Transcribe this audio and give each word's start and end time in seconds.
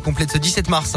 complète 0.00 0.32
ce 0.32 0.38
17 0.38 0.70
mars. 0.70 0.96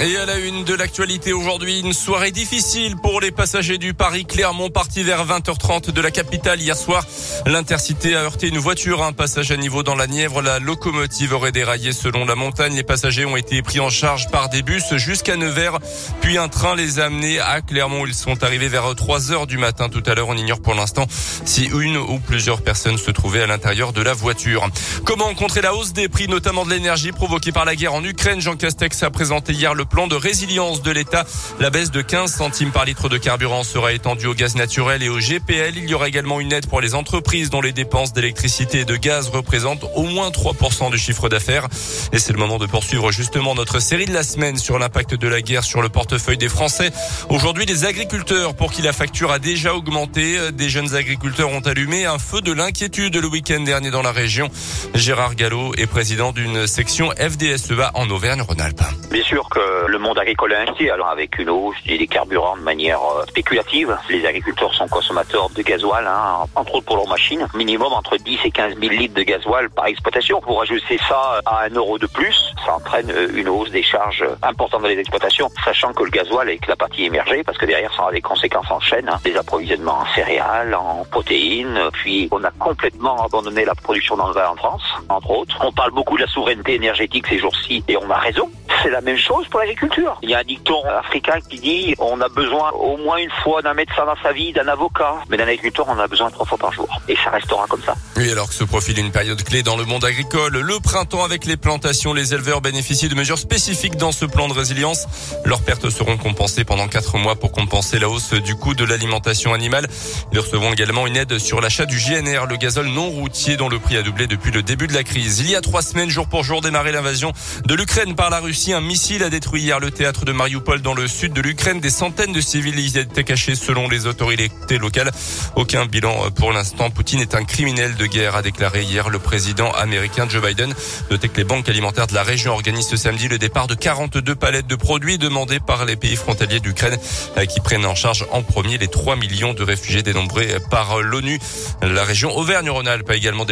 Et 0.00 0.16
à 0.16 0.26
la 0.26 0.38
une 0.38 0.64
de 0.64 0.74
l'actualité 0.74 1.32
aujourd'hui, 1.32 1.78
une 1.78 1.92
soirée 1.92 2.32
difficile 2.32 2.96
pour 2.96 3.20
les 3.20 3.30
passagers 3.30 3.78
du 3.78 3.94
Paris-Clermont 3.94 4.68
parti 4.68 5.04
vers 5.04 5.24
20h30 5.24 5.92
de 5.92 6.00
la 6.00 6.10
capitale 6.10 6.60
hier 6.60 6.76
soir. 6.76 7.06
L'intercité 7.46 8.16
a 8.16 8.22
heurté 8.22 8.48
une 8.48 8.58
voiture, 8.58 9.04
un 9.04 9.12
passage 9.12 9.52
à 9.52 9.56
niveau 9.56 9.84
dans 9.84 9.94
la 9.94 10.08
Nièvre. 10.08 10.42
La 10.42 10.58
locomotive 10.58 11.32
aurait 11.32 11.52
déraillé 11.52 11.92
selon 11.92 12.24
la 12.24 12.34
montagne. 12.34 12.74
Les 12.74 12.82
passagers 12.82 13.24
ont 13.24 13.36
été 13.36 13.62
pris 13.62 13.78
en 13.78 13.88
charge 13.88 14.28
par 14.30 14.48
des 14.48 14.62
bus 14.62 14.96
jusqu'à 14.96 15.36
Nevers, 15.36 15.78
puis 16.20 16.38
un 16.38 16.48
train 16.48 16.74
les 16.74 16.98
a 16.98 17.04
amenés 17.04 17.38
à 17.38 17.60
Clermont. 17.60 18.04
Ils 18.04 18.14
sont 18.14 18.42
arrivés 18.42 18.68
vers 18.68 18.94
3 18.96 19.30
heures 19.30 19.46
du 19.46 19.58
matin 19.58 19.88
tout 19.88 20.02
à 20.06 20.14
l'heure. 20.14 20.28
On 20.28 20.36
ignore 20.36 20.60
pour 20.60 20.74
l'instant 20.74 21.06
si 21.44 21.66
une 21.66 21.96
ou 21.96 22.18
plusieurs 22.18 22.62
personnes 22.62 22.98
se 22.98 23.12
trouvaient 23.12 23.42
à 23.42 23.46
l'intérieur 23.46 23.92
de 23.92 24.02
la 24.02 24.12
voiture. 24.12 24.68
Comment 25.04 25.32
contrer 25.34 25.62
la 25.62 25.72
hausse 25.72 25.92
des 25.92 26.08
prix, 26.08 26.26
notamment 26.26 26.64
de 26.64 26.70
l'énergie 26.70 27.12
provoquée 27.12 27.52
par 27.52 27.64
la 27.64 27.76
guerre 27.76 27.94
en 27.94 28.02
Ukraine? 28.02 28.40
Jean 28.40 28.56
Castex 28.56 29.04
a 29.04 29.10
présenté 29.10 29.52
hier 29.52 29.72
le 29.72 29.83
plan 29.84 30.06
de 30.06 30.14
résilience 30.14 30.82
de 30.82 30.90
l'État. 30.90 31.24
La 31.60 31.70
baisse 31.70 31.90
de 31.90 32.02
15 32.02 32.32
centimes 32.32 32.72
par 32.72 32.84
litre 32.84 33.08
de 33.08 33.18
carburant 33.18 33.64
sera 33.64 33.92
étendue 33.92 34.26
au 34.26 34.34
gaz 34.34 34.56
naturel 34.56 35.02
et 35.02 35.08
au 35.08 35.18
GPL. 35.18 35.76
Il 35.76 35.88
y 35.88 35.94
aura 35.94 36.08
également 36.08 36.40
une 36.40 36.52
aide 36.52 36.66
pour 36.66 36.80
les 36.80 36.94
entreprises 36.94 37.50
dont 37.50 37.60
les 37.60 37.72
dépenses 37.72 38.12
d'électricité 38.12 38.80
et 38.80 38.84
de 38.84 38.96
gaz 38.96 39.28
représentent 39.28 39.84
au 39.94 40.04
moins 40.04 40.30
3% 40.30 40.90
du 40.90 40.98
chiffre 40.98 41.28
d'affaires. 41.28 41.68
Et 42.12 42.18
c'est 42.18 42.32
le 42.32 42.38
moment 42.38 42.58
de 42.58 42.66
poursuivre 42.66 43.10
justement 43.12 43.54
notre 43.54 43.80
série 43.80 44.06
de 44.06 44.12
la 44.14 44.22
semaine 44.22 44.56
sur 44.56 44.78
l'impact 44.78 45.14
de 45.14 45.28
la 45.28 45.42
guerre 45.42 45.64
sur 45.64 45.82
le 45.82 45.88
portefeuille 45.88 46.38
des 46.38 46.48
Français. 46.48 46.90
Aujourd'hui, 47.28 47.66
les 47.66 47.84
agriculteurs, 47.84 48.54
pour 48.54 48.72
qui 48.72 48.82
la 48.82 48.92
facture 48.92 49.30
a 49.30 49.38
déjà 49.38 49.74
augmenté, 49.74 50.52
des 50.52 50.68
jeunes 50.68 50.94
agriculteurs 50.94 51.50
ont 51.50 51.60
allumé 51.60 52.04
un 52.04 52.18
feu 52.18 52.40
de 52.40 52.52
l'inquiétude 52.52 53.16
le 53.16 53.26
week-end 53.26 53.60
dernier 53.60 53.90
dans 53.90 54.02
la 54.02 54.12
région. 54.12 54.50
Gérard 54.94 55.34
Gallo 55.34 55.72
est 55.76 55.86
président 55.86 56.32
d'une 56.32 56.66
section 56.66 57.10
FDSEA 57.10 57.90
en 57.94 58.08
Auvergne-Rhône-Alpes. 58.10 58.82
Bien 59.10 59.24
sûr 59.24 59.48
que 59.50 59.60
le 59.88 59.98
monde 59.98 60.18
agricole 60.18 60.52
est 60.52 60.56
inquiet, 60.56 60.90
alors 60.90 61.08
avec 61.08 61.38
une 61.38 61.50
hausse 61.50 61.76
des 61.86 62.06
carburants 62.06 62.56
de 62.56 62.62
manière 62.62 63.00
euh, 63.00 63.24
spéculative. 63.26 63.96
Les 64.08 64.24
agriculteurs 64.26 64.74
sont 64.74 64.88
consommateurs 64.88 65.48
de 65.50 65.62
gasoil, 65.62 66.06
hein, 66.06 66.46
entre 66.54 66.76
autres 66.76 66.86
pour 66.86 66.96
leurs 66.96 67.08
machines, 67.08 67.46
minimum 67.54 67.92
entre 67.92 68.16
10 68.16 68.40
et 68.44 68.50
15 68.50 68.78
000 68.78 68.92
litres 68.92 69.14
de 69.14 69.22
gasoil 69.22 69.70
par 69.70 69.86
exploitation. 69.86 70.40
Pour 70.40 70.60
ajuster 70.62 70.98
ça 71.08 71.40
à 71.46 71.64
un 71.64 71.70
euro 71.70 71.98
de 71.98 72.06
plus, 72.06 72.52
ça 72.64 72.76
entraîne 72.76 73.10
euh, 73.10 73.28
une 73.34 73.48
hausse 73.48 73.70
des 73.70 73.82
charges 73.82 74.24
importantes 74.42 74.82
dans 74.82 74.88
les 74.88 74.98
exploitations, 74.98 75.48
sachant 75.64 75.92
que 75.92 76.04
le 76.04 76.10
gasoil 76.10 76.50
est 76.50 76.58
que 76.58 76.68
la 76.68 76.76
partie 76.76 77.04
émergée, 77.04 77.42
parce 77.42 77.58
que 77.58 77.66
derrière 77.66 77.92
ça 77.94 78.08
a 78.08 78.12
des 78.12 78.20
conséquences 78.20 78.70
en 78.70 78.80
chaîne, 78.80 79.08
hein, 79.08 79.18
des 79.24 79.36
approvisionnements 79.36 80.00
en 80.00 80.14
céréales, 80.14 80.74
en 80.74 81.04
protéines, 81.10 81.80
puis 81.92 82.28
on 82.32 82.42
a 82.44 82.50
complètement 82.52 83.24
abandonné 83.24 83.64
la 83.64 83.74
production 83.74 84.16
le 84.16 84.22
en 84.22 84.56
France, 84.56 84.82
entre 85.08 85.30
autres. 85.30 85.56
On 85.64 85.72
parle 85.72 85.92
beaucoup 85.92 86.16
de 86.16 86.22
la 86.22 86.28
souveraineté 86.28 86.74
énergétique 86.74 87.26
ces 87.26 87.38
jours-ci, 87.38 87.84
et 87.88 87.96
on 87.96 88.10
a 88.10 88.18
raison 88.18 88.50
c'est 88.84 88.90
la 88.90 89.00
même 89.00 89.16
chose 89.16 89.48
pour 89.48 89.60
l'agriculture. 89.60 90.18
Il 90.22 90.28
y 90.28 90.34
a 90.34 90.40
un 90.40 90.44
dicton 90.44 90.84
africain 90.84 91.40
qui 91.48 91.58
dit 91.58 91.94
on 91.98 92.20
a 92.20 92.28
besoin 92.28 92.70
au 92.72 92.98
moins 92.98 93.16
une 93.16 93.30
fois 93.42 93.62
d'un 93.62 93.72
médecin 93.72 94.04
dans 94.04 94.16
sa 94.22 94.32
vie, 94.32 94.52
d'un 94.52 94.68
avocat, 94.68 95.16
mais 95.30 95.38
d'un 95.38 95.44
agriculteur 95.44 95.86
on 95.88 95.98
a 95.98 96.06
besoin 96.06 96.30
trois 96.30 96.44
fois 96.44 96.58
par 96.58 96.72
jour. 96.72 96.93
Et 97.08 97.16
ça 97.22 97.30
restera 97.30 97.66
comme 97.68 97.82
ça. 97.82 97.94
Oui, 98.16 98.30
alors 98.30 98.48
que 98.48 98.54
se 98.54 98.64
profile 98.64 98.98
une 98.98 99.10
période 99.10 99.42
clé 99.42 99.62
dans 99.62 99.76
le 99.76 99.84
monde 99.84 100.04
agricole, 100.04 100.58
le 100.58 100.80
printemps 100.80 101.24
avec 101.24 101.44
les 101.44 101.56
plantations, 101.56 102.14
les 102.14 102.32
éleveurs 102.32 102.60
bénéficient 102.60 103.08
de 103.08 103.14
mesures 103.14 103.38
spécifiques 103.38 103.96
dans 103.96 104.12
ce 104.12 104.24
plan 104.24 104.48
de 104.48 104.54
résilience. 104.54 105.06
Leurs 105.44 105.62
pertes 105.62 105.90
seront 105.90 106.16
compensées 106.16 106.64
pendant 106.64 106.88
quatre 106.88 107.18
mois 107.18 107.36
pour 107.36 107.52
compenser 107.52 107.98
la 107.98 108.08
hausse 108.08 108.32
du 108.32 108.54
coût 108.54 108.74
de 108.74 108.84
l'alimentation 108.84 109.52
animale. 109.52 109.86
Ils 110.32 110.38
recevront 110.38 110.72
également 110.72 111.06
une 111.06 111.16
aide 111.16 111.38
sur 111.38 111.60
l'achat 111.60 111.86
du 111.86 111.98
GNR, 111.98 112.46
le 112.48 112.56
gazole 112.56 112.88
non 112.88 113.10
routier 113.10 113.56
dont 113.56 113.68
le 113.68 113.78
prix 113.78 113.96
a 113.96 114.02
doublé 114.02 114.26
depuis 114.26 114.50
le 114.50 114.62
début 114.62 114.86
de 114.86 114.94
la 114.94 115.02
crise. 115.02 115.40
Il 115.40 115.50
y 115.50 115.56
a 115.56 115.60
trois 115.60 115.82
semaines, 115.82 116.08
jour 116.08 116.28
pour 116.28 116.44
jour, 116.44 116.60
démarré 116.60 116.92
l'invasion 116.92 117.32
de 117.66 117.74
l'Ukraine 117.74 118.14
par 118.14 118.30
la 118.30 118.40
Russie 118.40 118.72
un 118.72 118.80
missile 118.80 119.22
a 119.22 119.30
détruit 119.30 119.62
hier 119.62 119.78
le 119.78 119.90
théâtre 119.90 120.24
de 120.24 120.32
Mariupol 120.32 120.80
dans 120.80 120.94
le 120.94 121.06
sud 121.06 121.32
de 121.32 121.40
l'Ukraine. 121.42 121.80
Des 121.80 121.90
centaines 121.90 122.32
de 122.32 122.40
civils 122.40 122.78
y 122.78 122.98
étaient 122.98 123.24
cachés 123.24 123.54
selon 123.54 123.88
les 123.88 124.06
autorités 124.06 124.78
locales. 124.78 125.10
Aucun 125.56 125.84
bilan 125.86 126.30
pour 126.30 126.52
l'instant. 126.52 126.90
Poutine 126.94 127.20
est 127.20 127.34
un 127.34 127.44
criminel 127.44 127.96
de 127.96 128.06
guerre, 128.06 128.36
a 128.36 128.42
déclaré 128.42 128.82
hier 128.82 129.10
le 129.10 129.18
président 129.18 129.70
américain 129.72 130.26
Joe 130.28 130.42
Biden. 130.42 130.72
Notez 131.10 131.28
que 131.28 131.36
les 131.36 131.44
banques 131.44 131.68
alimentaires 131.68 132.06
de 132.06 132.14
la 132.14 132.22
région 132.22 132.52
organisent 132.52 132.88
ce 132.88 132.96
samedi 132.96 133.28
le 133.28 133.38
départ 133.38 133.66
de 133.66 133.74
42 133.74 134.34
palettes 134.34 134.66
de 134.66 134.76
produits 134.76 135.18
demandés 135.18 135.60
par 135.60 135.84
les 135.84 135.96
pays 135.96 136.16
frontaliers 136.16 136.60
d'Ukraine 136.60 136.96
euh, 137.36 137.46
qui 137.46 137.60
prennent 137.60 137.86
en 137.86 137.94
charge 137.94 138.26
en 138.30 138.42
premier 138.42 138.78
les 138.78 138.88
3 138.88 139.16
millions 139.16 139.54
de 139.54 139.62
réfugiés 139.62 140.02
dénombrés 140.02 140.56
par 140.70 141.00
l'ONU. 141.00 141.38
La 141.82 142.04
région 142.04 142.36
Auvergne-Rhône-Alpes 142.36 143.10
a 143.10 143.16
également 143.16 143.46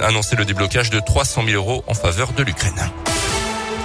annoncé 0.00 0.36
le 0.36 0.44
déblocage 0.44 0.90
de 0.90 1.00
300 1.00 1.44
000 1.46 1.56
euros 1.56 1.84
en 1.86 1.94
faveur 1.94 2.32
de 2.32 2.42
l'Ukraine. 2.42 2.90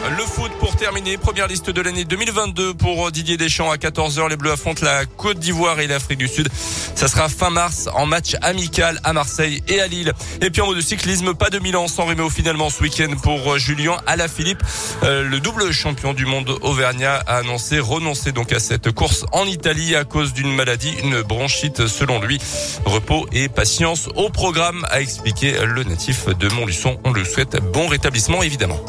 Le 0.09 0.23
foot 0.23 0.51
pour 0.59 0.73
terminer. 0.77 1.17
Première 1.17 1.47
liste 1.47 1.69
de 1.69 1.81
l'année 1.81 2.05
2022 2.05 2.75
pour 2.75 3.11
Didier 3.11 3.35
Deschamps 3.35 3.69
à 3.69 3.75
14h. 3.75 4.29
Les 4.29 4.37
Bleus 4.37 4.51
affrontent 4.51 4.85
la 4.85 5.05
Côte 5.05 5.37
d'Ivoire 5.37 5.81
et 5.81 5.87
l'Afrique 5.87 6.19
du 6.19 6.29
Sud. 6.29 6.47
Ça 6.95 7.09
sera 7.09 7.27
fin 7.27 7.49
mars 7.49 7.89
en 7.93 8.05
match 8.05 8.35
amical 8.41 9.01
à 9.03 9.11
Marseille 9.11 9.61
et 9.67 9.81
à 9.81 9.87
Lille. 9.87 10.13
Et 10.41 10.49
puis 10.49 10.61
en 10.61 10.67
mode 10.67 10.77
de 10.77 10.81
cyclisme, 10.81 11.33
pas 11.33 11.49
de 11.49 11.59
Milan 11.59 11.89
sans 11.89 12.05
Réméo 12.05 12.29
finalement 12.29 12.69
ce 12.69 12.83
week-end 12.83 13.09
pour 13.21 13.57
Julien 13.57 13.97
Alaphilippe. 14.07 14.63
Euh, 15.03 15.27
le 15.27 15.41
double 15.41 15.73
champion 15.73 16.13
du 16.13 16.25
monde 16.25 16.57
auvergnat 16.61 17.15
a 17.27 17.37
annoncé 17.37 17.79
renoncer 17.79 18.31
donc 18.31 18.53
à 18.53 18.59
cette 18.59 18.91
course 18.91 19.25
en 19.33 19.45
Italie 19.45 19.95
à 19.95 20.05
cause 20.05 20.31
d'une 20.31 20.55
maladie, 20.55 20.95
une 21.03 21.21
bronchite 21.21 21.87
selon 21.87 22.21
lui. 22.21 22.39
Repos 22.85 23.27
et 23.33 23.49
patience 23.49 24.07
au 24.15 24.29
programme 24.29 24.85
a 24.89 25.01
expliqué 25.01 25.53
le 25.65 25.83
natif 25.83 26.27
de 26.27 26.47
Montluçon. 26.53 26.97
On 27.03 27.11
le 27.11 27.25
souhaite 27.25 27.57
bon 27.73 27.87
rétablissement 27.87 28.41
évidemment. 28.41 28.79